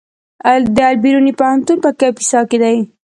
د 0.75 0.77
البیروني 0.89 1.33
پوهنتون 1.39 1.77
په 1.83 1.89
کاپیسا 1.99 2.39
کې 2.49 2.57
دی 2.63 2.77